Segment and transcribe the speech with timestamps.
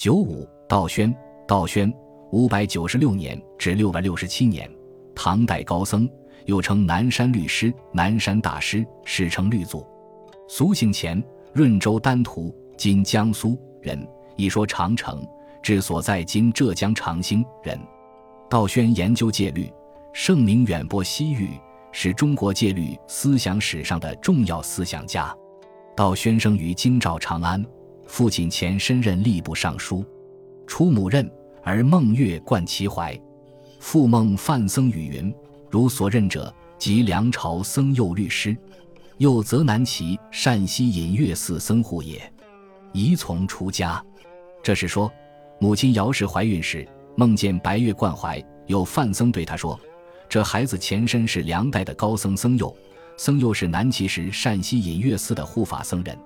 [0.00, 1.14] 九五，道宣，
[1.46, 1.92] 道宣，
[2.30, 4.66] 五百九十六年至六百六十七年，
[5.14, 6.08] 唐代高僧，
[6.46, 9.86] 又称南山律师、南山大师，世称律祖。
[10.48, 15.22] 苏姓钱，润州丹徒（今江苏）人，一说长城，
[15.62, 17.78] 治所在今浙江长兴人。
[18.48, 19.70] 道宣研究戒律，
[20.14, 21.50] 盛名远播西域，
[21.92, 25.36] 是中国戒律思想史上的重要思想家。
[25.94, 27.62] 道宣生于京兆长安。
[28.10, 30.04] 父亲前身任吏部尚书，
[30.66, 31.30] 出母任，
[31.62, 33.16] 而孟月冠其怀。
[33.78, 35.32] 父孟范僧语云
[35.70, 38.54] ：“如所任者，即梁朝僧右律师，
[39.18, 42.20] 又泽南齐善西隐月寺僧护也。”
[42.92, 44.04] 宜从出家。
[44.60, 45.10] 这是说，
[45.60, 49.78] 母亲姚氏怀孕时，梦见白月冠怀，有范僧对她说
[50.28, 52.76] ：“这孩子前身是梁代的高僧僧佑，
[53.16, 56.18] 僧佑是南齐时善西隐月寺的护法僧人。”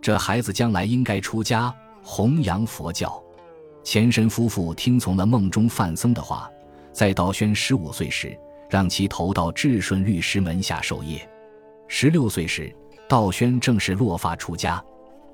[0.00, 3.22] 这孩子将来应该出家弘扬佛教。
[3.84, 6.50] 前身夫妇听从了梦中范僧的话，
[6.92, 11.28] 在道宣十五岁时，让其投到智顺律师门下授业。
[11.86, 12.74] 十六岁时，
[13.08, 14.82] 道宣正式落发出家。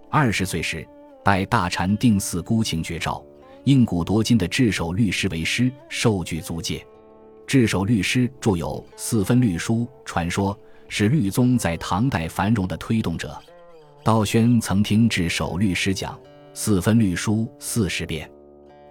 [0.08, 0.86] 二十岁时，
[1.24, 3.24] 拜大禅定寺孤情绝照，
[3.64, 6.86] 应古夺今的智守律师为师，受具足戒。
[7.46, 10.56] 智守律师著有《四分律书》，传说
[10.88, 13.36] 是律宗在唐代繁荣的推动者。
[14.04, 16.12] 道宣曾听智守律师讲
[16.52, 18.30] 《四分律书》四十遍。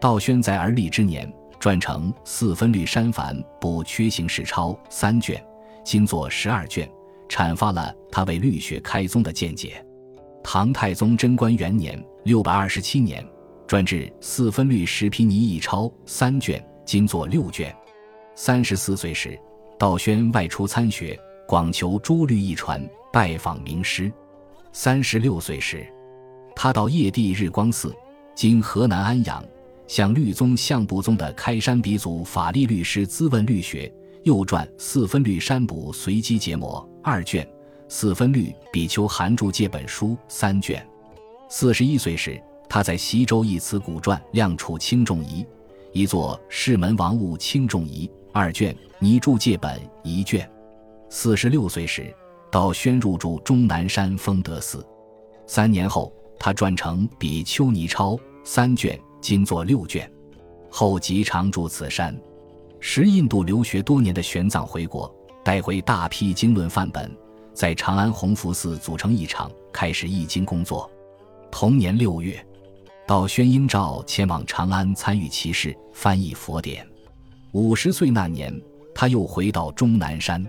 [0.02, 5.40] 道宣在而立之年，撰成《四分律删繁补缺行史钞》三卷，
[5.86, 6.90] 新作十二卷，
[7.30, 9.86] 阐发了他为律学开宗的见解。
[10.44, 13.24] 唐太宗贞观元年（六百二十七年），
[13.68, 17.72] 专制《四分律石皮泥一钞》三卷，今作六卷。
[18.34, 19.40] 三十四岁时，
[19.78, 21.16] 道宣外出参学，
[21.48, 24.12] 广求诸律一传，拜访名师。
[24.76, 25.86] 三十六岁时，
[26.56, 27.96] 他到叶地日光寺
[28.34, 29.46] （今河南安阳），
[29.86, 33.94] 向律宗相部宗的开山鼻祖法力律师咨问律学，
[34.24, 37.46] 又撰《四分律山补随机结模》二卷，
[37.88, 40.84] 《四分律比丘函注戒本书》三卷。
[41.50, 45.44] 四十一岁时，他在西周一词古传《亮处轻重仪》
[45.92, 50.50] 一作《世门王物轻重仪》二卷，《泥注戒本》一卷。
[51.12, 52.12] 四十六岁时。
[52.54, 54.86] 到宣入住终南山丰德寺，
[55.48, 58.12] 三年后，他撰成《比丘尼钞》
[58.44, 60.08] 三卷，今作六卷。
[60.70, 62.16] 后即常住此山。
[62.80, 65.12] 时印度留学多年的玄奘回国，
[65.44, 67.12] 带回大批经论范本，
[67.56, 70.88] 在长安弘福寺组成一场，开始译经工作。
[71.50, 72.40] 同年六月，
[73.08, 76.88] 到宣英召前往长安参与其事，翻译佛典。
[77.54, 78.54] 五十岁那年，
[78.94, 80.46] 他又回到终南山。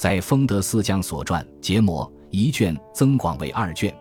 [0.00, 3.94] 在丰德寺将所传结模一卷增广为二卷，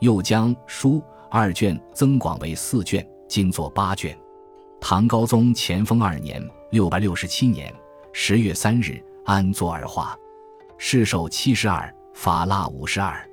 [0.00, 4.14] 又将书二卷增广为四卷，今作八卷。
[4.82, 7.74] 唐高宗乾丰二年（六百六十七年）
[8.12, 10.14] 十月三日，安坐而化，
[10.76, 13.26] 世寿七十二，法腊五十二。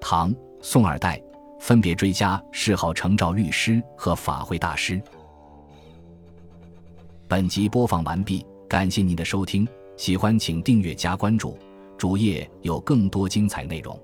[0.00, 1.22] 唐、宋二代
[1.60, 4.98] 分别追加谥号成照律师和法会大师。
[7.28, 9.68] 本集播放完毕，感谢您的收听。
[9.98, 11.58] 喜欢请订阅加关注，
[11.98, 14.00] 主页有更多精彩内容。